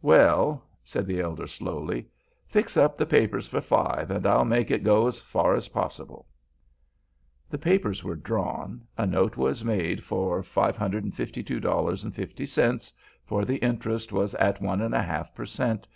[0.00, 2.06] "Well," said the elder, slowly,
[2.46, 6.28] "fix up the papers for five, an' I'll make it go as far as possible."
[7.50, 8.86] The papers were drawn.
[8.96, 12.92] A note was made out for $552.50,
[13.24, 15.84] for the interest was at one and a half per cent.